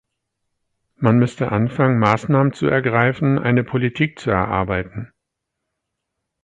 Man 0.95 1.19
müsste 1.19 1.51
anfangen, 1.51 1.99
Maßnahmen 1.99 2.53
zu 2.53 2.65
ergreifen, 2.65 3.37
eine 3.37 3.63
Politik 3.63 4.17
zu 4.17 4.31
erarbeiten. 4.31 5.13